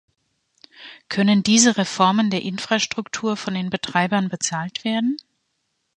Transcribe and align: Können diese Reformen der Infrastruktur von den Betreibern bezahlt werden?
Können 1.09 1.43
diese 1.43 1.77
Reformen 1.77 2.31
der 2.31 2.41
Infrastruktur 2.41 3.37
von 3.37 3.53
den 3.53 3.69
Betreibern 3.69 4.29
bezahlt 4.29 4.83
werden? 4.83 5.17